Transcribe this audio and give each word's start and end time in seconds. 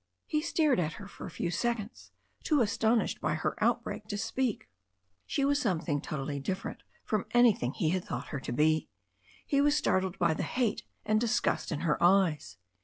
He 0.25 0.41
stared 0.41 0.79
at 0.79 0.93
her 0.93 1.07
for 1.07 1.27
a 1.27 1.29
few 1.29 1.51
seconds, 1.51 2.11
too 2.43 2.61
astonished 2.61 3.21
by 3.21 3.35
her 3.35 3.53
outbreak 3.63 4.07
to 4.07 4.17
speak. 4.17 4.67
She 5.27 5.45
was 5.45 5.61
something 5.61 6.01
totally 6.01 6.39
different 6.39 6.81
from 7.05 7.27
anything 7.35 7.73
he 7.73 7.89
had 7.89 8.03
thought 8.03 8.29
her 8.29 8.39
to 8.39 8.51
be. 8.51 8.89
He 9.45 9.61
was 9.61 9.77
startled 9.77 10.17
by 10.17 10.33
the 10.33 10.41
hate 10.41 10.81
and 11.05 11.21
disgust 11.21 11.71
in 11.71 11.81
her 11.81 12.01
eyes. 12.01 12.57